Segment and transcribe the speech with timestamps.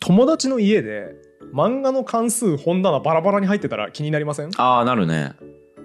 [0.00, 1.14] 友達の家で
[1.54, 4.50] 漫画の関数本棚バラバラに入ってたら気になりません？
[4.56, 5.34] ああなるね。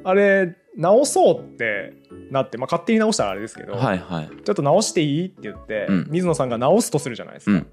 [0.03, 1.93] あれ直そうって
[2.31, 4.29] なって、まあ、勝手に直したらあれですけど、はいはい。
[4.43, 5.25] ちょっと直していい？
[5.27, 6.07] って言って、うん。
[6.09, 7.67] 水野さんが直すとするじゃないですか、うん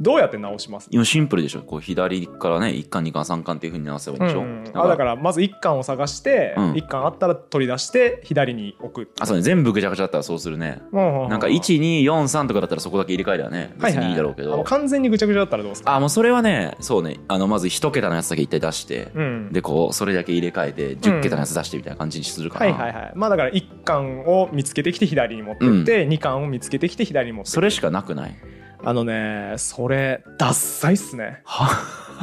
[0.00, 0.88] どうやって直します？
[0.90, 1.62] 今シンプルでしょ。
[1.62, 6.72] こう左からね1巻2巻3巻っていうふうに直せばいいんでしょ、うんうんあだからまず1巻を探して、うん。
[6.72, 9.10] 1巻あったら取り出して左に置く。
[9.20, 9.42] あそうね。
[9.42, 10.82] 全部ぐちゃぐちゃだったらそうするね。
[10.92, 13.72] なんか1243とかだったらそこだけ入れ替えりゃね。
[13.78, 17.20] 別にいいだろうけど、あの完全にぐちゃぐちゃだったらどうですかあもうそれはねそうね。
[17.28, 19.52] あのまず一桁のやつだけ一体出して、うん。
[19.52, 23.12] でこうそれだけ入れ替えて10桁のやつ出してみたいな感じにするかな、はいはいはい。
[23.14, 27.50] まあだから1巻を見つけてきて左に持ってって、2巻を見つけてきて左に持って。
[27.50, 28.36] それしかなくない？
[28.84, 31.40] あのねそれダッサいっすね。
[31.44, 31.68] は？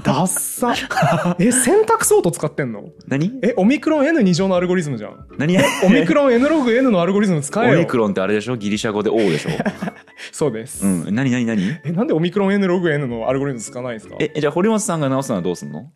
[0.03, 0.73] ダッサ。
[1.39, 2.89] え選択ソート使ってんの？
[3.07, 3.39] 何？
[3.43, 5.25] えオミクロン N2 乗のアルゴリズムじゃん。
[5.37, 5.57] 何？
[5.85, 7.77] オミクロン N ログ N のアルゴリズム使えよ。
[7.77, 8.55] オミクロンってあれでしょ？
[8.57, 9.49] ギリシャ語で O でしょ？
[10.31, 11.15] そうです、うん。
[11.15, 11.29] 何？
[11.31, 11.45] 何？
[11.45, 11.61] 何？
[11.83, 14.15] えなんでオミクロン N ログ N のアルゴリズム使わないんですか？
[14.19, 15.91] えじゃあ堀本さんが直すのはどうすんの？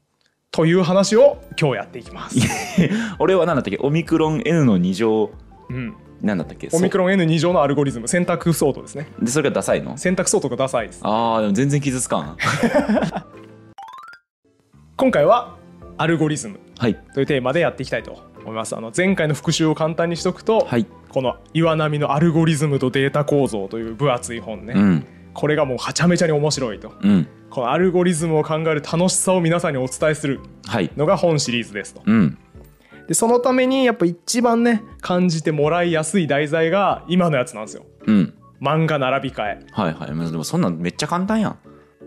[0.52, 2.38] という話を今日やっていきます、
[3.20, 3.78] 俺は何だったっけ？
[3.82, 5.32] オミクロン N の2乗。
[5.70, 5.96] うん、
[6.26, 6.70] 何だったっけ？
[6.74, 8.08] オミクロン N2 乗のアルゴリズム。
[8.08, 9.08] 選択ソートですね。
[9.22, 9.98] でそれがダサいの？
[9.98, 11.02] 選択ソートがダサいです。
[11.04, 12.38] あーでも全然傷つかん
[14.98, 15.58] 今回は
[15.98, 16.60] アルゴリズム。
[16.78, 16.96] はい。
[17.14, 18.76] というテーマでやっていきたいと思います。
[18.76, 20.86] あの前回の復習を簡単にしとくと、はい。
[21.10, 25.06] この岩波のアルゴリズムとデータ構造という分厚い本ね、うん。
[25.34, 26.94] これがもうはちゃめちゃに面白いと。
[27.02, 27.28] うん。
[27.50, 30.92] このアルゴリズムを考える楽しさを皆さんにお伝えするはい。
[30.98, 32.02] のが本シリーズですと。
[32.06, 32.38] うん
[33.08, 37.86] でそのためにやっぱ一番ね感じてもらいやすい題材が今のやつなんですよ。
[38.08, 38.34] うん。
[38.62, 39.66] 漫画並び替え。
[39.72, 40.12] はいはい。
[40.14, 41.60] まあでもそんなんめっちゃ簡単やん。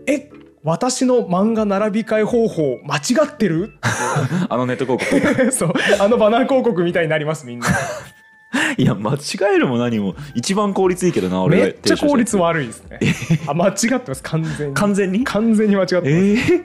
[0.07, 0.29] え
[0.63, 3.77] 私の漫画並び替え方法間違ってる？
[3.81, 5.73] あのネット広告 そう。
[5.99, 7.67] あのバナー広告みたいになりますみんな。
[8.77, 9.17] いや間違
[9.55, 10.15] えるも何も。
[10.35, 12.99] 一番効率いいけどな俺がめっちゃ効率は悪いですね。
[13.47, 14.73] あ間違ってます完全に。
[14.73, 15.23] 完全に？
[15.23, 16.63] 完全に間違ってます、えー、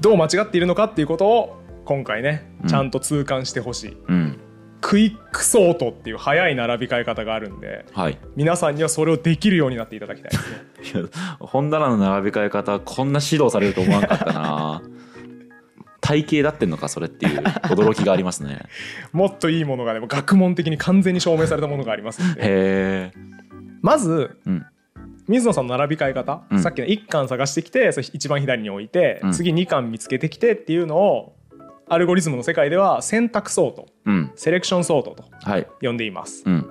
[0.00, 1.59] どう間違っているのかっていうことを
[1.90, 2.68] 今回ねうん。
[2.68, 4.38] ちゃんと痛感してほしい、うん。
[4.80, 8.18] クイックソートっていう早い並び替え方があるんではい。
[8.36, 10.30] 皆さんにはそれをできるようになっていただきたい。
[10.30, 11.08] ですね
[11.40, 14.82] 本棚の並び替え方こんな指導されると思わなかったな。
[16.00, 18.66] 体型だってんのかそれっていう驚きがありますね。
[19.12, 23.10] もっといいものがでも学問的に完全に証明されたものがありますのえ。
[23.82, 24.64] まずうん。
[25.26, 26.62] 水野さんの並び替え方、うん。
[26.62, 29.32] さっきの1巻探してきてそれ一番左に置いて、うん。
[29.32, 31.34] 次2巻見つけてきてっていうのを
[31.90, 34.32] アルゴリズムの世界では選択ソートうん。
[34.36, 35.66] セレクションソートとはい。
[35.82, 36.66] 呼んでいます、うん。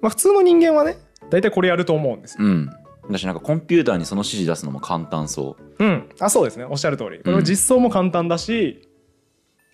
[0.00, 0.96] まあ、普通の人間はね
[1.28, 2.40] 大体これやると思うんです。
[2.40, 2.70] ようん。
[3.10, 5.84] だしなんかコンピューターにその指示出すのも簡単そう。
[5.84, 6.08] ん。
[6.20, 6.64] あそうですね。
[6.64, 7.18] おっしゃる通り。
[7.18, 8.88] これは実装も簡単だし、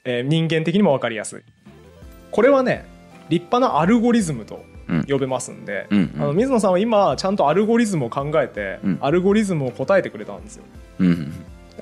[0.04, 1.42] えー人間的にも分かりやすい。
[2.30, 2.86] これはね
[3.28, 5.04] 立派なアルゴリズムとうん。
[5.08, 6.22] 呼べますんで、うんうん。
[6.22, 8.98] あの水野さんは今ちゃんとアルゴリズムを考えて、うん。
[9.02, 10.64] アルゴリズムを答えてくれたんですよ。
[11.00, 11.32] ううん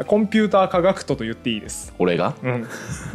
[0.06, 2.34] コンピューター科学とと言っていいです、俺が？
[2.42, 2.66] うん、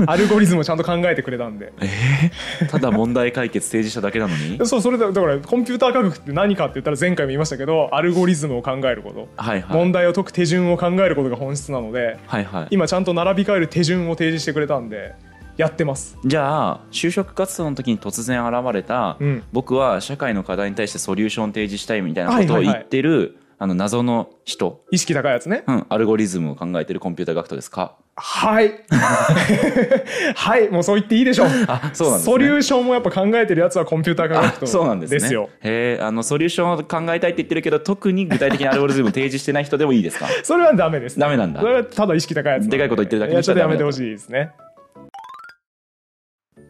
[0.07, 1.73] アルゴリズムをちゃんと考えてくれたんで。
[1.81, 4.57] えー、ただ問題解決提示しただけなのに？
[4.66, 9.78] そうそれだだからコンピューター科学って何かって言ったら前回も言いましたけどアルゴリズムを考えること、はいはい。
[9.78, 12.68] 問題を解く手順を考えることが本質なのではいはい。
[12.69, 15.16] 今ちゃんと並び替える手順を提示してくれたんで
[15.57, 16.18] やってます。
[16.23, 19.44] じゃあ就職活動の時に突然現れた、うん。
[19.51, 22.84] 僕は社会の課題に対してソリューション提示したいみたいなことを言はいはいはい。
[22.84, 25.65] ってる、あの謎の人、意識高いやつね。
[25.67, 27.97] うん、アルゴリズムを考えてるコンピューター学徒ですか？
[28.15, 28.73] はい。
[30.35, 30.69] はい。
[30.69, 31.47] もうそう言っていいでしょう。
[31.67, 32.33] あそうなんですね。
[32.33, 35.19] ソリューションもやっぱ考えてるやつはコンピューター科学とあそうなんですね。
[35.19, 35.49] ですよ。
[35.61, 40.27] へえあのソリューションを考えたいって言ってるけど特に具体的なアルゴリズムを提示してない人でもいいですか？
[40.43, 41.59] それはダメですダメなんだ。
[41.59, 42.77] それはただ意識高いやつで。
[42.77, 44.51] かいこと言ってるだけいやの人はダメだちょっとやめてほしいですね。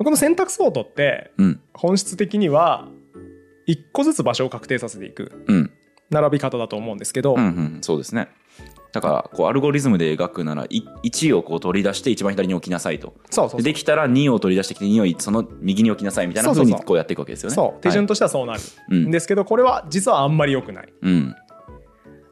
[0.03, 1.59] この選択ソートってうん。
[1.73, 2.87] 本質的には
[3.65, 5.43] 一個ずつ場所を確定させていく。
[5.47, 5.68] うん
[6.09, 8.29] 並び方だと思うんですけど、うんうんそうですね。
[8.91, 13.13] だからこうアルゴリズムで描くならい1をこう取り出して一番左に置きなさいと。
[13.29, 17.55] そうでできたら2を取り出してきて2をその右に置きなさいみたいなそうにこうやっていくわけですよね。
[17.55, 17.81] そう。
[17.81, 18.59] 手順はいとしてはそうなる。
[18.89, 19.11] うんん。
[19.11, 20.93] ですけどこれは実はあんまり良くない。
[21.01, 21.35] うん。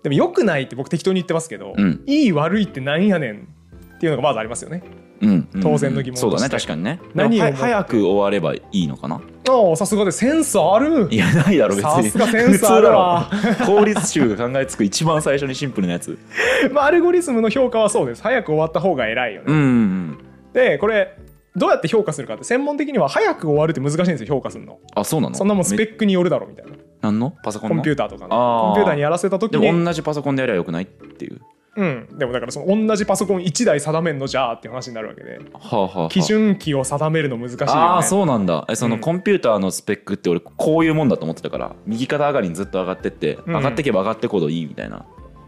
[0.04, 2.04] でも良くないって僕適当に言ってますけど、うん。
[2.08, 3.48] いい悪いってなんやねん
[3.96, 4.84] っていうのがまずありますよね
[5.22, 5.50] うん。
[5.54, 7.00] うん当然の疑問そうだね確かにね。
[7.16, 9.22] 何早く終わればいいのかな？
[9.50, 11.08] ああさすがでセンスある。
[11.10, 12.10] いやないだろ別に。
[12.10, 13.22] さすがセンスあるわ。
[13.22, 13.78] 普通だろ。
[13.78, 16.18] 効率集が考えつく一番最初にシンプルなやつ。
[16.72, 18.22] まあアルゴリズムの評価はそうです。
[18.22, 20.18] 早く終わった方が偉いよね、うんうん
[20.54, 21.16] でこれ
[21.56, 24.78] どうやって評価するかって専門的には早く終わるって難しいんですよ評価するの。
[24.96, 25.36] あそうなの？
[25.36, 26.72] そんなもんスペめックによるだろうみたいな。
[27.02, 27.34] なんの？
[27.44, 27.76] パソコンの？
[27.78, 29.86] コンピューターとかのコンピューターにやらせた時に。
[29.86, 31.42] 同じパソコンでやればよくないっていう
[31.78, 35.38] うん、でもだからその同じパソコン1台定めんのじゃあって話になるわけで。
[35.38, 36.10] はあはあはあ。
[36.10, 37.72] 基準値を定めるの難しいよね。
[37.74, 38.66] ああそうなんだ。
[38.68, 45.06] えそのうんコンピューターのスペックって俺こういうもんだと思ってたから右肩上がりにずっと上がってって、うん上がってけば上がってこどいいみたいな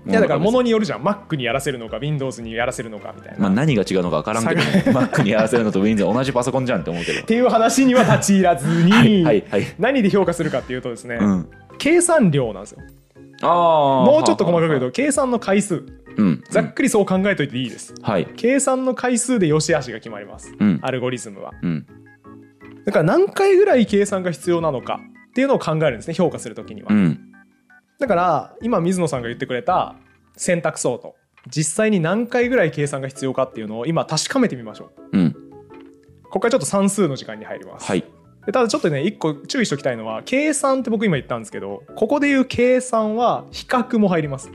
[0.08, 1.02] いやだから物によるじゃん。
[1.02, 7.22] Mac にやらせるのか Windows にやらせるのかみたいな、まあ、何が違うのか分からんけど、ね、Mac にやらせるのと Windows 同じパソコンじゃんって思うけど。
[7.22, 9.44] っていう話には立ち入らずに、はい。
[9.80, 11.50] 何で評価するかっていうとですね、うん。
[11.80, 12.80] 計算量なんですよ
[13.42, 15.86] もうちょっと細かく言うと計算の回数。
[16.18, 16.44] うん。
[16.50, 17.94] ざっくりそう考えといていいです。
[18.02, 18.28] はい。
[18.36, 20.54] 計算の回数で良し悪しが決まります。
[20.60, 20.80] うん。
[20.82, 21.54] アルゴリズムは。
[21.62, 21.88] うん。
[22.86, 25.00] だから何回ぐらい計算が必要なのか
[25.30, 26.90] っていうのを考えるんですね評価するときには。
[26.92, 27.20] うん。
[28.00, 29.96] だから今水野さんが言ってくれた
[30.36, 31.16] 選択相当。
[31.48, 35.18] 実際に何回ぐらい計算が必要かっていうのを今確かめてみましょう。
[35.18, 35.34] うん。
[36.24, 38.02] ここからちょっと算数の時間に入ります、はい。
[38.02, 38.08] で
[38.52, 44.52] ただちょっとね一個注意しておきたいのは計算って僕今言ったんですけどここで言う計算は比較も入ります。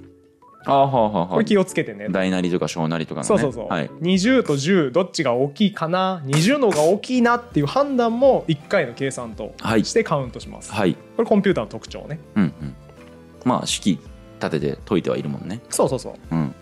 [0.67, 2.09] ああはあはあはあこれ気をつけてね。
[2.09, 3.27] 大なりとか小なりとかのね。
[3.27, 3.91] そうそうそう、はい。
[4.01, 9.85] 20と10どっちが大きいかな20の方が大きいなっていう判断も1回の計算とはい。
[9.85, 10.95] してカウントします、はい。
[11.17, 12.19] これコンピューターの特徴ね。
[12.35, 12.75] うんうん。
[13.45, 14.01] まあ式
[14.41, 15.61] 立てて解いてはいるもんね。
[15.69, 16.35] そうそうそう。
[16.35, 16.55] うん。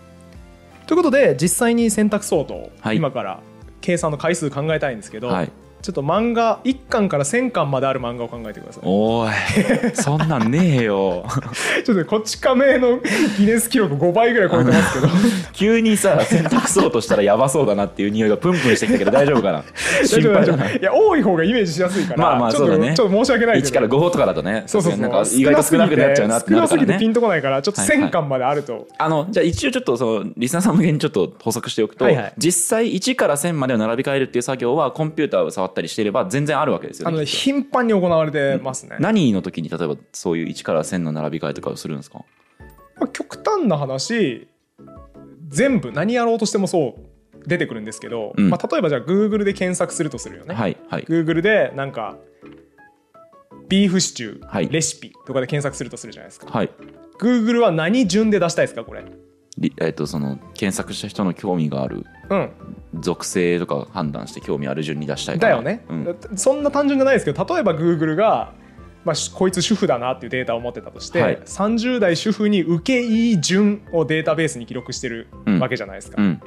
[0.89, 2.97] ということで実際に選択相当、はい。
[2.97, 3.41] 今から
[3.81, 5.53] 計算の回数考えたいんですけど、はい
[5.83, 8.83] ちょっと漫画1巻から1000巻まである漫画を考えてください。
[8.85, 11.25] おーいそんなんねえよ。
[11.85, 13.01] ちょっとねこっち亀の
[13.37, 15.13] ギネス記録5倍ぐらい超えてますけど。
[15.53, 19.65] 急にさ選択そうとしたらやばそうだなっていう匂いがプンプンしてきたけど大丈夫かな？
[20.03, 20.71] 大心配じゃな。
[20.71, 22.95] いや多い方がイメージしやすいからまあまあそうだね。
[22.95, 23.69] ちょっと申し訳ないけど。
[23.69, 24.63] 1から5とかだとね。
[24.67, 25.01] そうそうそう。
[25.01, 26.87] なんか意外と少なくなっちゃうなってな少なるからね。
[26.87, 27.99] すぎてピンとこないからちょっとはいはい。
[27.99, 32.33] 1000巻まであると、あのじゃあ一応ちょっとそのリスナーさん向けにちょっと補足しておくと、はいはい。
[32.39, 37.39] 実際1から1000までを並び替えるっていう作業はコンピューターを触ったりしていれば全然あるわけですよあのねねきっと。
[37.39, 42.25] 頻繁に行われてますね、何の時に例えばそういう1から1000の並び替えとかをするんですか？
[42.99, 44.49] まあ極端な話
[45.49, 48.51] 全部何やろうとしてもそう出てくるんですけど、うん。
[48.51, 51.05] まあ、例えばじゃあ Google で検索するとするよね、はいはい。
[51.05, 52.17] Google でなんか
[53.69, 54.69] ビーフシチュー、はい。
[54.69, 56.47] レシピとかで検索するとするじゃないですか。
[56.47, 56.71] はい。
[57.19, 59.05] Google は何順で出したいですかこれ？
[59.59, 62.05] りえっとその検索した人の興味がある。
[62.31, 62.51] うん
[63.01, 66.05] 属性とか判断して興味ある順に出したいだよね、うん。
[66.05, 68.53] だそんな単純じゃないですけど例えば Google が、
[69.05, 71.37] まあ、しこいつ主婦だなっていうデータを持ってたとして、はい。
[71.39, 76.41] 30代主婦に受けいい順をデータベースに記録してるうんわけじゃないですか、うん。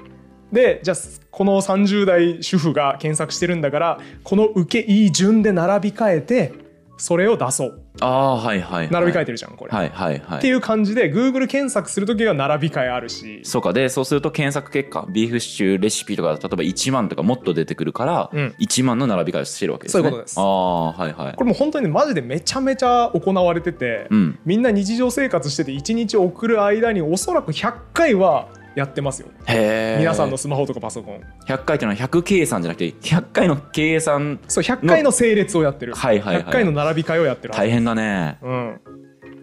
[0.51, 0.97] でじゃあ
[1.31, 6.64] この30代主婦が検索してるんだからこの受けいい順で並び替えて
[6.97, 7.81] それを出そう。
[8.01, 10.37] ああはいはい、はい、並び替えててるじゃんこれ、はいはいはい。
[10.39, 13.41] っていう感じで Google 検索するときは並び替えあるし。
[13.43, 13.73] そうか。
[13.73, 18.55] でそうすると検索結果ビーフシチューレシピとか例えば1万とかもっと出てくるから、うん。
[18.59, 20.03] 1万の並び替えをしてるわけですね。
[20.03, 20.39] そういうことです。
[20.39, 21.35] ああはいはい。
[21.35, 24.39] これもう本当にねマジでめちゃめちゃ行われてて、うん。
[24.45, 29.29] みんな日常生活してて1日送る間におそらく100回はやってますよ。
[29.47, 31.21] 皆さんのスマホとかパソコン。
[31.47, 36.43] 100回っていうのは100計算じゃなくて100回の計算そう100回の整列をやってる、はいはいはい。
[36.43, 37.53] 100回の並び替えをやってる。
[37.53, 38.37] 大変だね。
[38.41, 38.81] うん、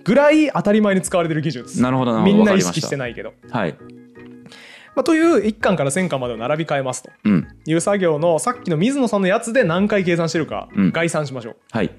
[0.04, 1.80] ぐらい当たり前に使われてる技術。
[1.80, 2.36] なるほどなるほど。
[2.36, 3.76] みんな意識してないけど、はい。
[4.94, 7.10] まあ、という1巻から1000巻までを並び替えますと。
[7.24, 7.48] うん。
[7.66, 10.92] いう作業のさっきの水野さんのやつで何回計算してるかうん。
[10.92, 11.90] 概算しましょう、はい。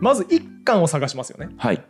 [0.00, 1.82] まず1巻を探しますよね、はい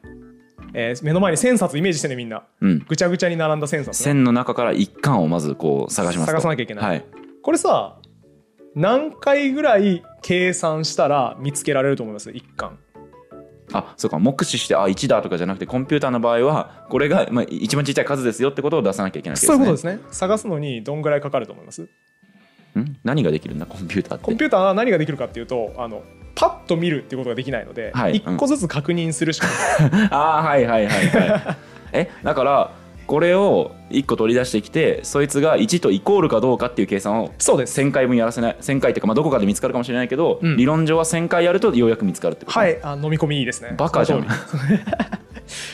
[0.74, 2.42] えー目の前に1000冊イメージしてねみんな。
[2.60, 2.78] うん。
[2.86, 6.32] ぐちゃぐちゃに並んだ1000冊ね、線の中から一巻をまずこう探しますと。
[6.32, 6.84] 探さなきゃいけない。
[6.84, 7.04] はい。
[7.42, 7.96] これさ
[8.74, 12.78] 何回ぐらい計算したら見つけられると思います？1巻。
[13.72, 14.18] あそうか。
[14.18, 19.46] 目視してあ1だとかじゃなくてコンピューターの場合はこれが、まあ、一番ちっちゃい数ですよってことを出さなきゃいけないね。
[19.46, 20.00] そういうことですね。
[20.10, 21.82] 探すのにどんぐらいかかると思います？
[21.82, 21.88] ん？
[23.04, 23.66] 何ができるんだ？
[23.66, 24.24] コンピューターって。
[24.24, 26.02] コンピューターは何ができるかっていうとあの
[26.34, 29.46] パッと見るっていうことができないので、はい1個ずつ確認するしか
[29.91, 31.56] ない、 ああはいはいはいはい。
[31.93, 32.70] えだから
[33.06, 37.81] これを1個取り出してきてそいつが1とイコールかどうかっていう計算をそうです。
[37.81, 40.56] 1000回分やらせない1000回っていうか、まあ、どこかで見つかるかもしれないけど、うん。
[40.56, 42.58] 理論上は1000回やるとようやく見つかるってこと。
[42.58, 42.79] はい。
[42.82, 43.74] あ飲み込みいいですね。
[43.76, 44.26] バカじゃん。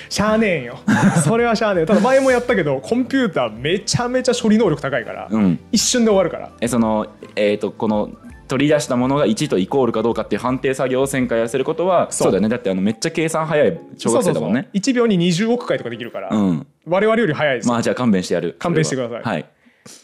[0.09, 0.79] しゃあねえんよ。
[1.25, 5.61] それはしゃあねえただ前もやったけどコンピューターめちゃめちゃ処理能力高いから、うん。
[5.71, 6.51] 一瞬で終わるから。
[6.61, 8.11] えそのえっ、とこの
[8.51, 12.27] 取り出したものが1とイコールかどうかっていう判定作業を1000回やらせることはそう。
[12.27, 12.49] そうだよね。
[12.49, 14.69] だってあのめっちゃ計算早い小学生だもんね。
[14.75, 16.67] 1秒に20億回とかできるから、うん。
[16.87, 18.57] 我々より早いですよ、まあじゃあ勘弁してやる。
[18.59, 19.23] 勘弁してください。
[19.23, 19.39] は。
[19.39, 19.47] い。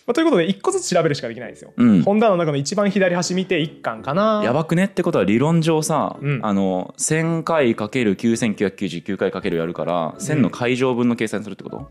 [0.06, 2.02] まあ、ということで1個ずつ調べるしかできないんですよ、うん。
[2.02, 4.40] 本棚の中の一番左端見て1巻かな。
[4.42, 6.40] やばくねってことは理論上さ、うん。
[6.42, 11.90] あの1000回かける9999回かけるやるから1000の回乗分の計算するってこと、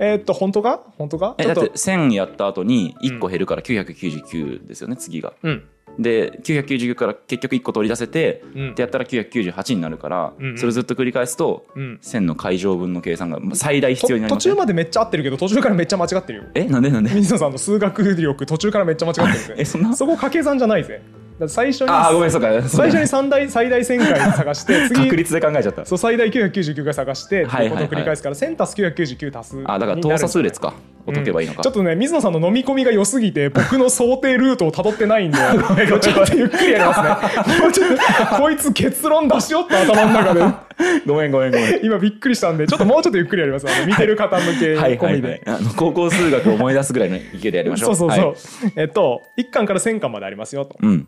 [0.00, 0.80] えーっと本当か？
[0.96, 1.34] 本当か？
[1.38, 1.74] えだってちょっと。
[1.74, 5.34] 1000やった後に1個減るから999ですよね次が。
[5.42, 5.64] うん
[5.98, 8.70] で999から結局1個取り出せて、うん。
[8.70, 10.58] ってやったら998になるから、うんうん。
[10.58, 11.98] それずっと繰り返すとうん。
[12.02, 16.44] 1000の回乗分の計算が最大必要になりと途ます、ね、中までめっちゃ合ってるけど途中からめっちゃ間違ってるよ。
[16.54, 17.10] えなんでなんで？
[17.14, 19.54] 水野さんの数学力途中からめっちゃ間違ってるぜ。
[19.58, 19.94] えそんな？
[19.94, 21.02] そこ掛け算じゃないぜ。
[21.02, 22.62] ら最初にああごめんそうか。
[22.68, 25.00] 最初に最大最大1000回探して 次。
[25.04, 25.84] 確率で考えちゃった。
[25.84, 27.82] そう最大999回探してってはいはいはい。
[27.82, 29.56] いうことを繰り返すから1000足す999足す。
[29.64, 30.74] あだから等差数列か。
[31.06, 35.38] を解けばいいのか、ちょっとね水野さんの飲み込みが良すぎて 僕の想定ルートをたどってないんで。
[36.00, 37.58] ちょっとゆっくりやりますね。
[37.60, 40.40] もうちょっとこいつ結論出しよって頭の中で。
[41.06, 41.80] ごめんごめんごめん。
[41.82, 43.66] 今びっくりしたんでちょっともうちょっとゆっくりやります。
[43.86, 48.72] 見てる方向けはいはい、込みではい、あの高校数学を思い出すぐらいの勢いでやりましょそううそうそう、はい。
[48.76, 50.76] えっと1巻から1000巻までありますよと。
[50.80, 51.06] うん、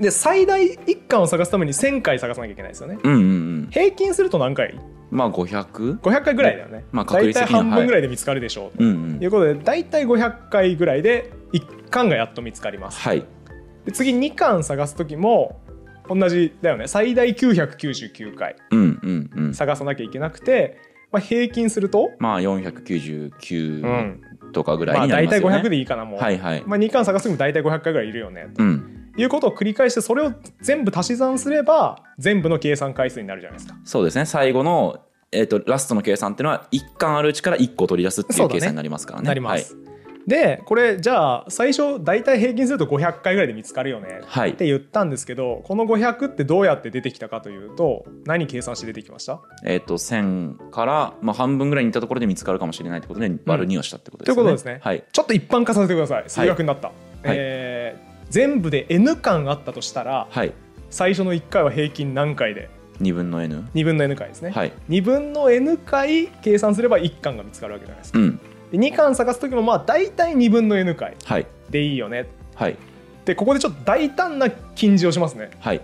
[0.00, 2.98] で最大1巻を探すために1000回探さなきゃいけないですよね。
[3.02, 3.24] うんうんう
[3.66, 3.68] ん。
[3.70, 4.78] 平均すると何回？
[5.10, 6.00] まあ 500?
[6.00, 8.84] 500回ぐらいだよね、まあ確大体率的半分ぐらいで見つかるでしょうと。
[8.84, 9.22] うんうん。
[9.22, 13.00] いうことで大体500回ぐらいで1巻がやっと見つかります。
[13.00, 13.24] はい。
[13.84, 15.60] で次2巻探す時も
[16.08, 16.88] 同じだよね。
[16.88, 19.54] 最大999回うんうんうん。
[19.54, 20.78] 探さなきゃいけなくて、
[21.10, 24.20] まあ、平均すると、まあう499ん。
[24.52, 28.48] とかぐらいまあ、大体になりますよね、500でいいかなもう、はいはい、まあ、2巻探す時も大体500回ぐらいいるよね。
[28.56, 28.80] うん。
[28.80, 33.78] ということを繰り返してそれを全部足し算すれば全部の計算回数になるじゃないですか。
[33.84, 34.24] そうですね。
[34.24, 35.00] 最後の、
[35.32, 39.26] えー、とラストの計算っていうのは1巻あるうちから1個取り出すっていうう計算になりますからね。
[39.26, 39.76] なります、
[40.28, 49.40] でこれじゃあ最初大体平均すると500回ぐらいで見つかるよねはい、はいって言ったんですけどこの500ってどうやって出てきたかというと何計算して出てきました？
[49.64, 54.80] えっ、と1000から、まあ、半分ぐらいにいったところで見つかるかもしれないってことで割る2をしたってことですね、ということですね。
[54.82, 55.04] はい。
[55.10, 56.24] ちょっと一般化させてください。
[56.26, 56.92] 数学になった、
[57.24, 60.52] えー全部で n 巻あったとしたらはい。
[60.90, 62.70] 最初の1回は平均何回で
[63.00, 64.72] ？2分の n 2分の n 回ですね、はい。
[64.88, 68.18] 2分の n 回計算すれば1巻が見つかるわけじゃないですか。
[68.18, 68.40] うん。
[68.72, 71.46] で2巻探す時もまあ大体2分の n 回はい。
[71.70, 72.26] でいいよね。
[72.54, 72.76] はい。
[73.24, 75.50] でここでちょっと大胆な禁じをしますね。
[75.60, 75.80] はい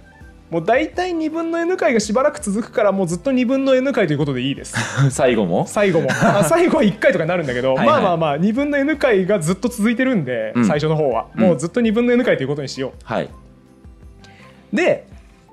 [0.50, 4.76] もう大体2分の n 回がしばらく続くからもうずっと2分の n 回ということでいいです。
[5.10, 5.66] 最後も？
[5.66, 6.08] 最後も。
[6.12, 7.86] あ最後は1回とかになるんだけどはいはい。
[7.86, 10.64] まあまあまあ2分の n 回がずっと続いてるんで、うん。
[10.66, 11.28] 最初の方は。
[11.34, 11.40] うん。
[11.40, 15.06] もうずっと2分の n 回ということにしよはい、うで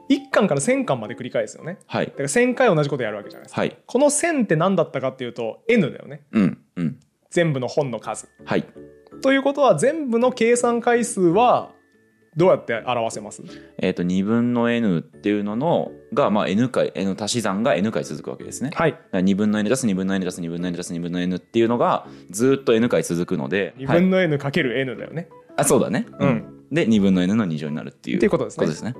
[0.10, 1.78] 1巻から1000巻まで繰り返すよね。
[1.88, 2.08] はい。
[2.08, 3.78] だから1000回同じことやるわけじゃないですか、はい。
[3.86, 6.22] この1000って何だったかっていうと n だよね。
[6.34, 7.00] うんうん。
[7.30, 8.28] 全部の本の数。
[8.44, 8.66] はい。
[9.22, 11.72] ということは全部の計算回数は
[12.38, 13.44] どうやって表せます？
[13.78, 18.72] えっ、と2分の n っていうののが、まあ、n 回 n 足し算が n 回続くわけですね。
[18.74, 18.92] はい。
[18.92, 26.66] だから2分の n 足す2分の n 足す2分の n 足す2分の n っていうのがずっと n 回続くので、2はい分の n かける n だよね、あそうだね、うん。
[26.72, 28.68] で2分の n の2乗になるっていうっていうことですね。
[28.68, 28.96] ですね。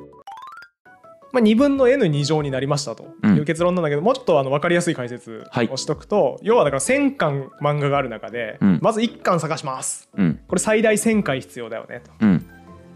[1.34, 3.38] まあ、2分の n2 乗になりましたとうん。
[3.38, 5.70] いう結論なんだけど、もうちょっとあの分かりやすい解説はい。
[5.70, 8.80] をしとくと、要はだから1000巻漫画がある中で、うん。
[8.82, 10.10] まず1巻探します。
[10.18, 10.40] うん。
[10.46, 12.12] これ最大1000回必要だよねと。
[12.20, 12.46] うん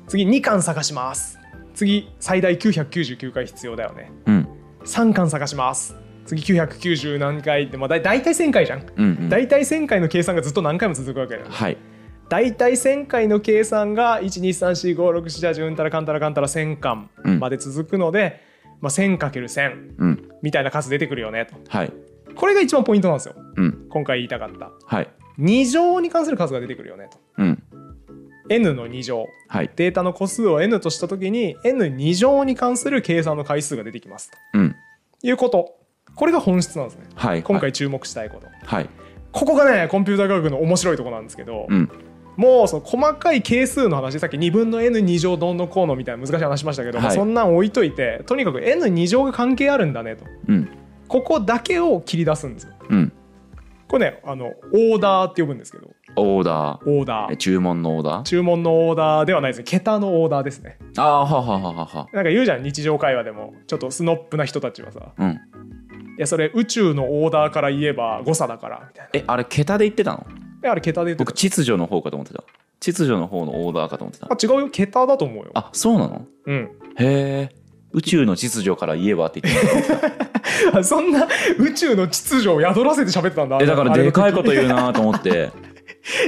[0.07, 1.39] 次2巻探します。
[1.73, 4.11] 次最大999回必要だよね。
[4.25, 4.47] うん。
[4.85, 5.95] 3巻探します。
[6.25, 8.85] 次990何回って、まあ、だ大体1000回じゃん。
[8.95, 9.29] うんうん。
[9.29, 11.51] 大体1000回の計算がずっと何回も続くわけだよね。
[11.51, 11.77] はい。
[12.29, 17.09] 大体1000回の計算が1234567うんたらかんたらかんたら1000巻
[17.39, 18.41] まで続くので、
[18.81, 20.29] まあ、1000×1000 うん。
[20.41, 21.55] みたいな数出てくるよねと。
[21.67, 21.93] はい。
[22.35, 23.35] これが一番ポイントなんですよ。
[23.55, 23.87] うん。
[23.89, 24.71] 今回言いたかった。
[24.85, 25.09] はい。
[25.39, 27.19] 2乗に関する数が出てくるよねと。
[27.39, 27.63] うん
[28.49, 29.27] n の2乗。
[29.47, 29.69] はい。
[29.75, 34.75] データの個数を n とした時に n2 乗に関する計算の回数が出てきますうん。
[35.21, 35.75] ということ。
[36.15, 37.07] これが本質なんですね。
[37.15, 37.43] はい。
[37.43, 38.47] 今回注目したいこと。
[38.65, 38.89] はい。
[39.31, 41.89] ここがねコンピューター科学の面白いところなんですけど、うん。
[42.37, 47.15] もうその細かい係数の話さっき2分の n2 乗どんどんこうのみたいな難しい話しましたけど、まあはい。
[47.15, 50.25] そんなん置いといてとにかく n2 乗が関係あるんだねと。
[50.47, 50.69] うん。
[51.07, 52.73] ここだけを切り出すんですよ。
[52.89, 53.13] うん
[53.87, 55.91] これねあのオーダーって呼ぶんですけど。
[56.15, 56.89] オーダー。
[56.89, 57.33] オーダー。
[57.33, 58.23] え注文のオーダー？
[58.23, 59.63] 注文のオーダーではないですね。
[59.65, 60.77] 桁のオーダーですね。
[60.97, 62.07] ああははははは。
[62.13, 63.53] なんか言うじゃん日常会話でも。
[63.67, 65.13] ちょっとスノップな人たちはさ。
[65.17, 65.29] うん。
[65.31, 65.37] い
[66.17, 69.09] やそれ宇宙のオーダーから言えば誤差だからみたいな。
[69.13, 70.25] えあれ桁で言ってたの？
[70.63, 72.43] えあれ桁で言って僕た秩序の方かと思ってた。
[72.79, 74.27] 秩序の方のオーダーかと思ってた。
[74.31, 74.69] あ違うよ。
[74.69, 75.51] 桁だと思うよ。
[75.53, 76.25] あそうなの？
[76.45, 76.71] うん。
[76.97, 77.55] へえ
[77.91, 80.34] 宇宙の秩序から言えばって言ってた
[80.73, 83.57] あそんな宇宙の秩序を宿らせて喋ってたんだ。
[83.61, 85.51] えだからでかいことう言うなと思って。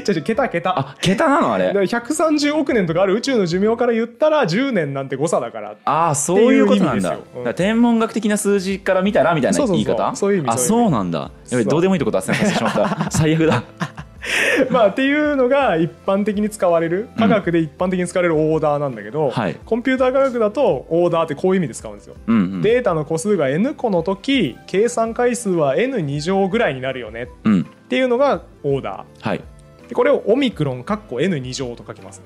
[0.03, 5.75] じゃじゃ桁桁あ桁なのあだかられ130億年とかある宇宙の寿命から言ったら10年なんて誤差だから。
[5.85, 7.17] ああそういうことなんだ。
[7.35, 7.43] うん。
[7.43, 9.85] だ天文学的な数字から見たらみたいなそうそうそう。
[9.85, 10.15] 言い方？
[10.15, 10.87] そういう意味あそういう意味。
[10.87, 11.19] そうなんだ。
[11.19, 11.71] やべそう。
[11.71, 13.11] どうでもいいとこ出せなかったしまった。
[13.11, 13.63] 最悪だ
[14.69, 19.55] まあっていうのが一般的に使われる科学で一般的に使われるオーダーなんだけど、はい。
[19.65, 22.15] コンピューター科学だとオーダーってこういう意味で使うんですよ。
[22.27, 22.61] うんうん。
[22.61, 27.27] データの個数が n 個の時計算回数は n2 乗ぐらいになるよね。
[27.43, 27.61] うん。
[27.61, 29.41] っていうのがオーダはい。
[29.85, 32.25] ーでこれをオミクロンかっこ n2 乗と書きますね、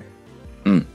[0.66, 0.88] うん。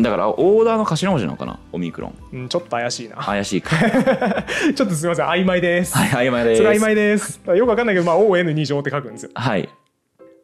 [0.00, 1.58] だからオーダーの頭文字なのかな？
[1.72, 2.14] オミクロン。
[2.32, 3.16] うん、ちょっと怪しいな。
[3.16, 3.76] 怪しいか。
[4.74, 5.26] ちょっとすみません。
[5.26, 6.62] 曖昧です、はい曖昧です。
[6.62, 7.40] それ曖昧です。
[7.54, 9.30] よくわかんないけど、まあ、ON2 乗って書くんですよ。
[9.34, 9.68] はい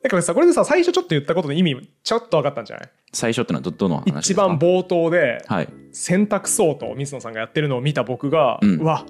[0.04, 2.88] だからさこれでさ最初ちょっと言ったことの意味ちょっと分かったんじゃない？
[3.12, 5.68] 最初ってのはどどの話一番冒頭ではい。
[5.92, 9.06] 選択相当水野さんがやってるのを見た僕が、ううんわ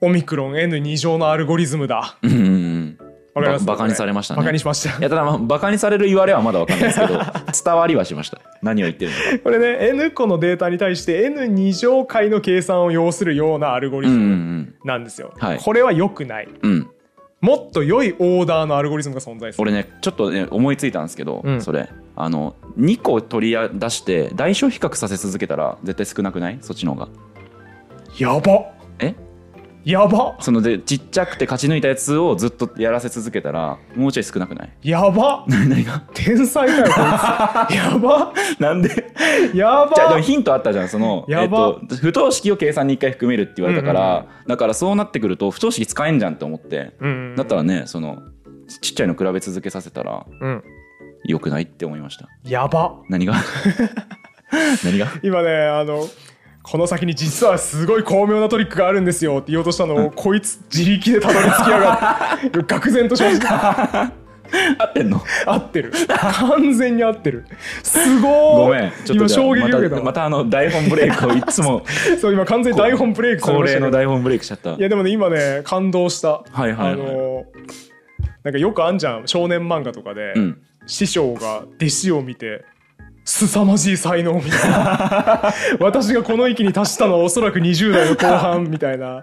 [0.00, 2.18] オミクロン N2 乗のアルゴリズムだ。
[2.22, 2.30] うん。
[2.30, 2.38] うん。
[2.38, 2.98] うん。
[3.34, 3.66] わかります？
[3.66, 4.38] ばバカにされましたね。
[4.38, 4.96] バカにしました。
[4.98, 7.18] いやただまあバカにされる言われはまだわかんないですけど
[7.64, 8.38] 伝わりはしました。
[8.62, 9.42] 何を言ってるのか。
[9.42, 14.74] これね N 個のデータに対して N2 乗回の計算を要するようなアルゴリうんうズムん。
[14.84, 15.58] なんですよ、はい。
[15.58, 16.48] これは良くない。
[16.62, 16.90] うんうん
[17.46, 19.62] もっと良いオーダーのアルゴリズムが存在する。
[19.62, 21.62] 俺ねちょっとね思いついたんですけど、うん。
[21.62, 21.88] それ。
[22.16, 26.58] あの2個取り出して大小比較させ続けたら絶対少なくない？
[26.60, 27.08] そっちの方が。
[28.18, 28.75] やばえ
[29.86, 30.36] やば。
[30.40, 34.70] そのでちっちゃくて勝ち抜いたやつをずっとやらせ続けたらもうちょい少なくない？
[34.82, 35.44] やば。
[35.46, 36.02] 何が？
[36.12, 36.96] 天才かよこいつ。
[37.78, 38.32] やば。
[38.58, 38.88] なんで？
[39.54, 47.34] やじゃあでもばヒントあったじゃんその、やえっばと、不等式を計算に1回含めるって言われたから、うんうんだからそうなってくると不等式使えんじゃんって思って、うん。
[47.36, 48.18] だったらねその
[48.80, 50.62] ちっちゃいの比べ続けさせたらうん。
[51.24, 52.28] 良くないって思いました。
[52.44, 52.96] やば。
[53.08, 53.34] 何が？
[54.84, 55.08] 何が？
[55.22, 56.04] 今ねあの
[56.68, 62.58] この先に実はすごい巧妙なトリックがあるんですよって言おうとしたのを、こいつ自力でたどり着きやがって。
[62.58, 64.12] 愕然としました
[64.78, 65.22] 合ってんの？
[65.46, 65.92] 合ってる。
[66.08, 67.44] 完全に合ってる。
[67.82, 68.32] すごい。
[68.56, 68.90] ごめん。
[68.90, 71.84] ちょっと今衝撃を受けたまたまたあの台本ブレイクをいつも
[72.20, 74.72] そう今完全に台本ブレイク恒例の台本ブレイクしちゃった。
[74.74, 76.28] いやでもね今ね感動した。
[76.30, 76.92] はいはいはい。
[76.92, 77.44] あの
[78.42, 79.22] なんかよくあんじゃん。
[79.26, 80.58] 少年漫画とかで、うん。
[80.86, 82.64] 師匠が弟子を見て
[83.26, 85.52] 凄まじい才能みたいな。
[85.80, 89.06] 私がこの域に達したのはおそらく20代の後半みたいな。
[89.06, 89.22] は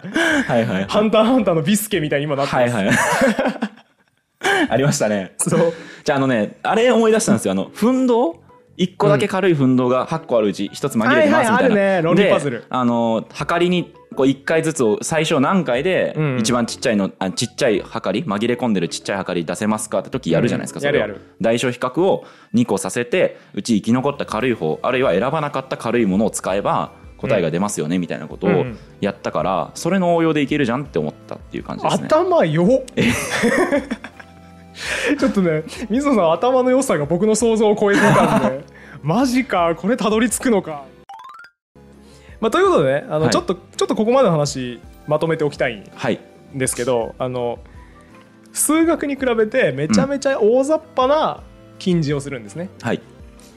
[0.57, 2.95] いはいハンターハンターのビスケみたいに今なってます、はいはい
[4.69, 5.33] ありましたね。
[5.37, 5.73] そう。
[6.03, 7.53] じゃああのねあれ思い出したんですよ。
[7.53, 8.35] あの奮闘
[8.77, 12.01] 1個だけ軽い奮闘が8個あるうち1つ紛れてますみたいな、はいはいあるね。
[12.01, 12.59] 論理パズル。
[12.59, 16.37] であのはかりにこう1回ずつを最小何回でうん。
[16.39, 19.99] 一番ちっちゃいのあちっちゃいはかり紛れ込んでるちっちゃいはかり出せますか？
[19.99, 21.01] って時やるじゃないですか、うんそれを。
[21.01, 21.25] やるやる。
[21.41, 28.77] 大小比較を2個させてうち生き残った軽い方あるいは選ばなかった軽いものを使えば答えが出ますよねみたいなことをうん。
[29.01, 32.03] やったからそれの応用でいけるじゃんって思ったっていう感じですね。
[32.07, 32.67] 頭よ。
[35.19, 38.63] ちょっとね水野さん頭の良さが僕の想像を超えていたんで
[39.03, 40.83] マジかこれたどり着くのか。
[42.43, 43.29] まあ、ということでねあの、はい。
[43.29, 46.19] ちょっとちょっとここまでの話まとめておきたいんはい。
[46.53, 47.59] ですけどあの
[48.51, 51.41] 数学に比べてめちゃめちゃ大雑把な
[51.79, 53.01] 近似をするんですね、はい。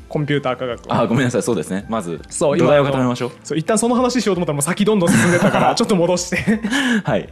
[0.09, 1.01] コンピューター科学は。
[1.01, 1.43] あごめんなさい。
[1.43, 1.85] そうですね。
[1.89, 3.31] まずそう土台を今固めましょう。
[3.43, 6.61] そう一旦その話しようと思ったらもう先どんどん進んでたから ちょっと戻して、
[7.03, 7.29] はい。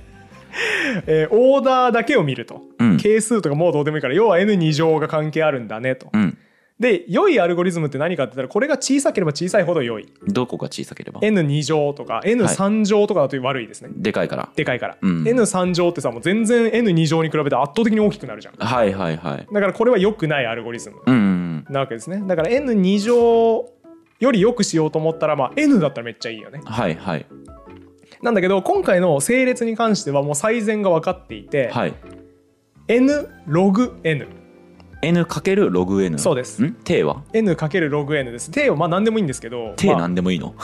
[1.06, 2.96] えーオーダーだけを見ると、うん。
[2.98, 6.36] 係数とかもうどうでもいいから要は N2 乗が関係あるんだねと、うん
[6.84, 10.06] で良いアルゴリズムって何かって言ったらこれが小さければ小さいほど良い。
[10.28, 14.50] どこが小さければ？N2 乗とか N3 乗とかだと悪いですね、でかいから。
[14.54, 15.22] でかいから、うん。
[15.22, 18.54] N3 乗ってさもう全然 N2 乗に比べて圧倒的に大きくなるじゃん。
[18.56, 19.48] はいはいはい。
[19.50, 22.22] だからこれは良くないアルゴリズムうんうんなわけですね。
[22.26, 23.70] だから N2 乗
[24.20, 26.60] より良くしようと思ったらまあ N だったらめっちゃいいよね。
[26.62, 27.24] うんはいはい。
[28.20, 31.94] なんだけど今回の整列に関してはもう最善が分かっていて、はい。
[32.88, 34.43] N ログ N
[35.04, 36.62] N かけるログ N そうです。
[36.62, 38.50] ん？T は？N かけるログ N です。
[38.50, 40.54] T はまあ何でもいいんですけど、T まあなんでもいいの？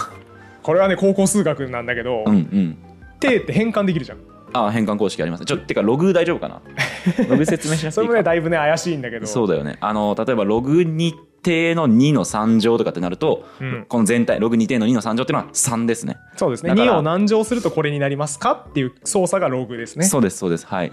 [0.62, 2.78] これはね高校数学なんだけど、うんうん。
[3.14, 4.18] って変換できるじゃん。
[4.52, 5.44] あ変換公式あります。
[5.44, 6.60] ちょてかログ大丈夫かな？
[7.28, 9.26] ログ説明しなくそれもていいかねだいぶね怪しいんだけど。
[9.26, 9.76] そうだよね。
[9.80, 13.86] あの例えばログ2定の2の3乗とかってなると、うん。
[13.88, 16.16] この全体ログ2定の2の3乗っていうのは3ですね。
[16.36, 16.70] そうですね。
[16.70, 20.04] だから2を何乗するとこれになりますかっていう操作がログですね。
[20.04, 20.66] そうですそうです。
[20.66, 20.92] はい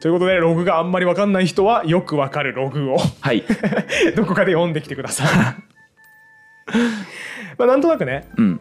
[0.00, 2.98] ということでログがあんまり分かんない人はよく分かるログを。
[3.20, 3.44] はい。
[4.14, 5.26] どこかで読んできてください。
[7.58, 8.60] まあなんとなくねうん。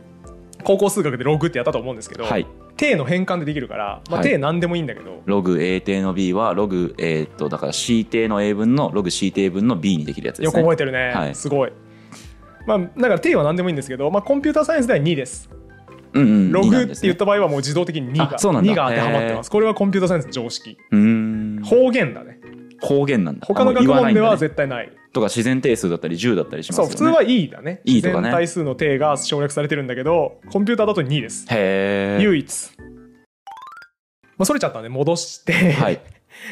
[0.63, 2.47] 高校数学でログってやったと思うんですけど、はい。
[2.77, 4.29] 定の変換でできるから、まあ、はい。
[4.29, 11.35] 定何でもいいんだけど、ログ A 定の B はログえーっとだから C 定の A 分のログ C 定分の B にできるやつですよくね覚えてるね、はい。
[11.35, 11.73] すごい。
[12.65, 15.49] まあだから定は何でもいいんですけど、まあ、コンピューターサイエンスでは2です
[16.15, 17.07] ログって2なんですね。
[17.07, 18.71] 言った場合はもう自動的に2があそうなんだ。
[18.71, 19.51] 2が当てはまってます。
[19.51, 20.77] これはコンピューターサイエンスの常識。
[20.91, 20.99] うー
[21.59, 21.63] ん。
[21.63, 22.39] 方言だね。
[22.81, 23.45] 方言なんだ。
[23.45, 24.91] 他の学問では絶対ない。
[25.13, 26.91] とか自然定数だったり10だったりしますよね。
[26.91, 27.81] そう普通は E だね。
[27.85, 28.19] E とかね。
[28.19, 31.45] 自然対数の定が省略されてるんだけどコンピューターだと2です。
[31.49, 32.71] へえ唯一。
[34.37, 36.01] まあそれちゃったんで戻して、はい。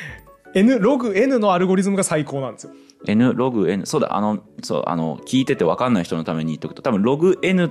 [0.56, 2.73] N ログ N のアルゴリズムが最高なんですよ。
[3.06, 7.69] N ログ N そうだあのそうあの聞いてて分かんない人のために言っとくと多分ログ N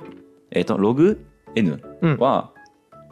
[0.51, 2.17] えっ、とログ N うん。
[2.19, 2.51] は、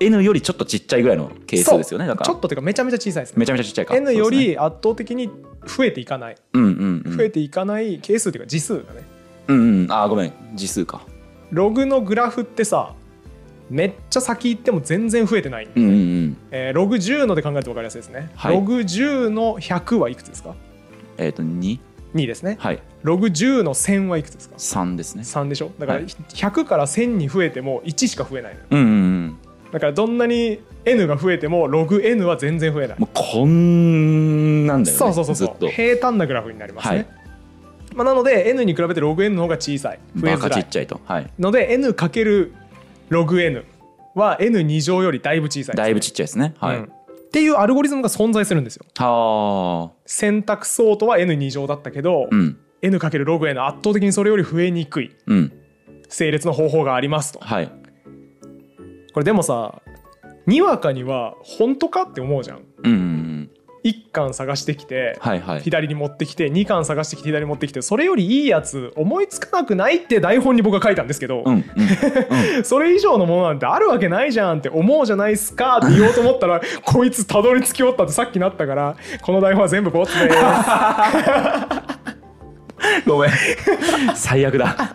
[0.00, 2.26] N よりちょっとちっちゃいぐらいの係数ですよねだから。
[2.26, 3.40] ちょっとてかめちゃめちゃ小さいですね。
[3.40, 3.96] めちゃめちゃちっちゃいか。
[3.96, 5.28] N より圧倒的に
[5.66, 6.36] 増えていかない。
[6.54, 7.16] うんうんうん。
[7.16, 9.02] 増えていかない係数というか次数だね。
[9.48, 9.92] うんうん。
[9.92, 10.32] あーごめん。
[10.54, 11.02] 字数か。
[11.50, 12.94] ログのグラフってさ
[13.68, 15.66] めっちゃ先行っても全然増えてない。
[15.66, 15.96] んで、うんうんう
[16.28, 16.36] ん。
[16.50, 18.54] えーログ10ので考えると分かりやすいですね、はい。
[18.54, 20.54] ログ10の100はいくつですか？
[21.18, 21.78] えっ、と2
[22.14, 22.56] 2ですね。
[22.60, 22.82] はい。
[23.02, 25.22] ログ10の1000はいくつですか？3ですね。
[25.22, 25.70] 3でしょ？
[25.78, 29.38] だからはい100から1000に増えても1しか増えないうんうんうん。
[29.72, 32.98] だからどんなに N が増えてもログ N は全然増えない。
[32.98, 35.68] もうこんなんだよねそうそうそうそう。
[35.68, 37.06] 平坦なグラフになりますね、はい。
[37.94, 40.00] まあ、なので N に比べてログ N の方が小さい。
[40.16, 40.62] 増えづらい。
[40.62, 41.00] ちっちゃいと。
[41.04, 41.30] はい。
[41.38, 42.54] ので N かける
[43.08, 43.64] ログ N
[44.14, 46.54] は N2 乗よりだいぶ小さいね、だいぶちっちゃいですね。
[46.58, 46.92] はい、うん
[47.30, 48.84] っていうアルゴリズムが存在するんですよ。
[48.98, 52.58] はあ選択相とは N2 乗だったけど、うん。
[52.82, 55.52] N かけるログ N 圧倒的にそれより増えにくいうん。
[56.08, 57.38] 整列の方法がありますと。
[57.38, 57.70] はい。
[59.12, 59.80] これでもさ
[60.46, 63.19] にわかには本当かって思うじゃんうんうん
[63.84, 65.60] 1巻探してきて、はいはい。
[65.60, 71.64] 左に持ってきて2巻探してきて左に持ってきてそれよりいいやつ思いつかなくないって台本に僕は書いたんですけど、うんうん
[72.64, 80.36] それ以上のものなんてあるわけないじゃんって思うじゃないっすかって言おうと思ったらこいつたどり着きおったってさっきなったからこの台本は全部ボツです。
[83.06, 83.30] ごめん。
[84.14, 84.94] 最悪だ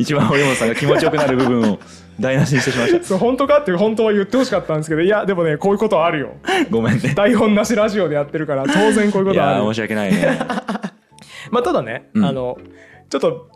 [0.00, 1.78] 一番堀本さんが気持ちよくなる部分を
[2.18, 6.36] 台無しにしてしまいましそう本当かって本当は言ってほしかったんですけどいやでもねこういうことあるよ。
[6.42, 7.14] たごめんね。
[7.14, 9.58] 台本なしラジオでやってるから当然こういういことある。
[9.58, 10.38] やー申し訳ないね。
[11.52, 12.24] まあただね、うん。
[12.24, 12.56] あの
[13.10, 13.50] ちょっと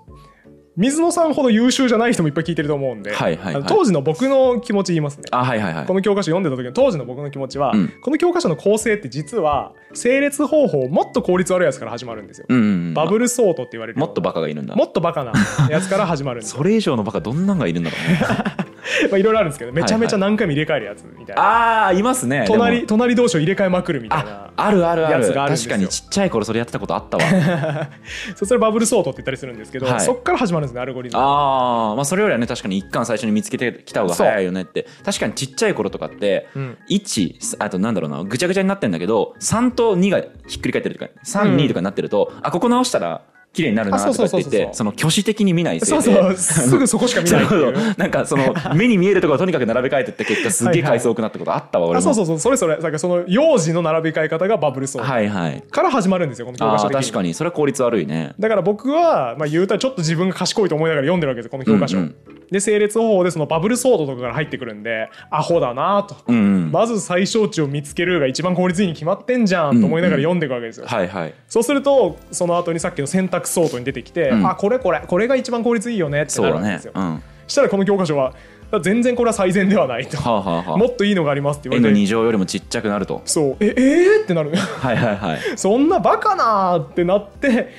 [0.76, 3.64] 水野さんほど優秀じゃない人もいっぱい聞いてると思うんで、はいはいはい。
[3.64, 5.24] 当時の僕の気持ち言いますね。
[5.30, 5.86] あはいはいはい。
[5.86, 7.92] この教科書読んでた時の当時の僕の気持ちは、うん。
[8.00, 12.94] この教科書の構成って実は整列方法もっと効率悪いやつから始まるんですよ、うんうんうん。
[12.94, 14.74] バブルソートって言われるもっとバカがいるんだ。
[14.74, 15.32] もっとバカな
[15.70, 16.58] やつから始まるんですよ。
[16.62, 18.73] それ以上のバカどんなんがいるんだろうね
[19.10, 22.44] まあいろいろあるんですけどめちゃめちゃ何回も入れ替えるやつみたいな、ああいますね。
[22.46, 27.24] 隣隣同士を入れ替えまくるみたいあなあるあるあやるあ確かにちっちゃい頃それやってたことあったわ。
[28.36, 30.00] それバブルソートって言ったりするんですけど、はい。
[30.00, 31.22] そっから始まるんですねアルゴリズム。
[31.22, 34.86] ああまあそれよりはね確かに一巻最初に見つけてきた方が早いよねって。
[35.04, 36.78] 確かにちっちゃい頃とかってうん。
[36.90, 43.22] 1あとなんだろうなぐちゃぐちゃになってんだけど3と2がひっくり返ってるとかうん32とかになってると、あここ直したら
[43.54, 46.02] 綺麗になるなとかって言ってその挙手的に見ないせいで。
[46.02, 46.36] そうそう。
[46.36, 47.44] すぐそこしか見ない。
[47.96, 51.98] なんかその目に見えるところをとにかく並べ替えてって結果すげえ回数多くなったことあったわ俺も。
[52.00, 52.38] あそうそうそう。
[52.40, 52.74] それそれ。
[52.74, 57.34] だからその幼児の並び替え方がバブルソート、はいはいから始まるんですよこの教科あ書的にー確かに。
[57.34, 58.34] それは効率悪いね。
[58.40, 62.14] だから僕は、まあ、言うたらちょっと自分が賢いと思いながら読んでるわけですこの教科書、うんうん
[62.50, 66.72] で整列方法でそのバブルソートとかから入ってくるんでアホだなと、うんうん。
[66.72, 71.34] まず最小値を見つけるが一番効率いいに決まってんじゃんと思いながら読んでいくわけですよ、はいはい。
[71.48, 74.46] そうするとその後にさっきの選択ソートに出てきて、うん。
[74.48, 77.14] あこれこれこれが一番効率いいよねってなるわけですよ、うん。
[77.14, 78.34] はしたらこの教科書は
[78.82, 82.00] 全然これは最善ではないと、 あ、はあはあ、もっといいのがありますって言われて。
[82.00, 83.22] N2 乗よりもちっちゃくなると。
[83.24, 83.56] そう。
[83.60, 84.50] ええー、ってなる。
[84.54, 85.38] はいはいはい。
[85.56, 87.72] そんなバカなーってなって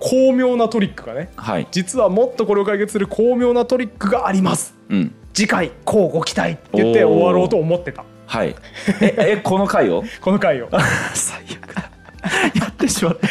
[0.00, 1.66] 巧妙なトリックがねはい。
[1.70, 4.74] 実はもっとこれを解決する巧妙なトリックがあります。
[4.88, 5.14] うん。
[5.32, 8.04] 次回こうご期待って言って終わろうと思ってた。
[8.26, 8.54] はい。
[9.00, 10.04] ええこの回を？
[10.20, 10.68] この回を。
[11.14, 11.74] 最悪。
[11.74, 11.90] だ
[12.54, 13.26] やってしまった。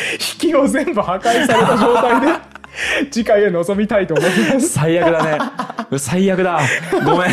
[0.45, 2.27] 引きを全部破壊された状態で
[3.11, 4.69] 次回へ臨みたいと思います。
[4.69, 5.23] 最悪だ
[5.91, 5.97] ね。
[5.97, 6.59] 最悪だ。
[7.05, 7.31] ごめん。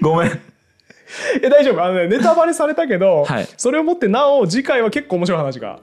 [0.00, 0.40] ごめん
[1.42, 1.82] え大丈夫？
[1.82, 3.48] あの、ね、ネタバレされたけど、はい。
[3.56, 5.78] それをもってなお次回は結構面白い話が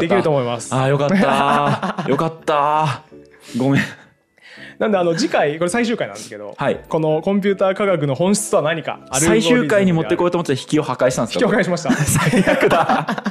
[0.00, 0.74] できると思います。
[0.74, 2.04] あよかった。
[2.08, 3.02] よかった。
[3.58, 3.82] ごめん。
[4.78, 6.80] なんであの次回これ最終回なんですけど、はい。
[6.88, 11.92] このコンピューター科学の本質とは何か最終回に持ってこようと思って引きを破壊したんですか引きを破壊しました。
[11.96, 13.24] 最悪だ。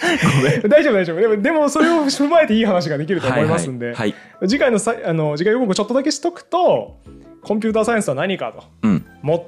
[0.00, 0.68] ごめん。
[0.68, 1.20] 大丈夫大丈夫。
[1.20, 7.00] でもでもそれを踏まえていい話ができると思いますんで、はいはい次回のさあの次回予告をちょっとだけしとくと
[7.42, 8.62] コンピューターサイエンスとは何かと。
[8.82, 9.04] うん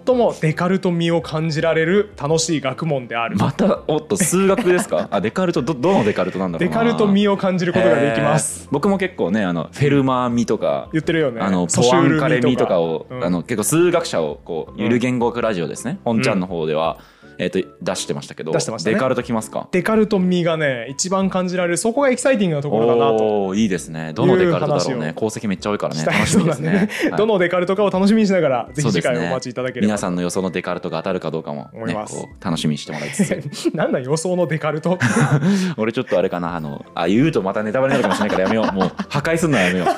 [0.06, 5.08] 最もデカルト味を感じられる楽しい学問である、またおっと数学ですか？
[5.12, 6.72] あデカルトどどのデカルトなんだろうな。
[6.72, 8.68] デカルト味を感じることができます。
[8.70, 11.40] 僕も結構ねあのフェルマー味とか言ってるよね。
[11.40, 13.24] あのポアンカレ味とかを、うん。
[13.24, 16.98] あの結構数学者をこうゆる言語学ラジオですね、本ちゃんの方では、
[17.40, 18.94] えっと出してましたけど出してましたね。
[18.94, 19.66] デカルトきますか？
[19.72, 23.24] デカルト味がね一番感じられるそこがエキサイティングなところだなと。
[23.24, 24.12] おおーいいですね。
[24.12, 25.14] どのデカルトだろうね。
[25.16, 26.04] 功績めっちゃ多いからね。
[26.04, 26.88] 楽しみですね。
[26.90, 27.18] そうだはい。
[27.18, 31.94] どのデカルトかを楽しみにしながらぜひ次回お待ちいただければ皆さんの予想のデカルトが当たるかどうかも、ね、
[32.40, 33.70] 楽しみにしてもらいつつ。
[33.74, 34.98] なんだ予想のデカルト。
[35.78, 38.74] 俺ちょっとあれかなあのあ言うとまたネタバレになるかもしれないからやめよう。
[38.74, 39.88] もう破壊すんのはやめよう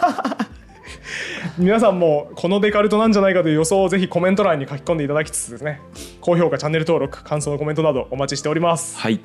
[1.58, 5.80] 皆さんもこのデカルトなんじゃないかという予想をぜひコメント欄に書き込んでいただきつつですね
[6.20, 8.96] 高評価チャンネル登録感想のコメントなどお待ちしております。
[8.96, 9.14] はい。
[9.14, 9.22] あり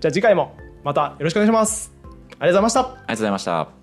[0.00, 1.92] じゃあ次回もまたよろしくお願いします。
[2.02, 2.80] ありがとうございました。
[2.82, 3.77] がとうございました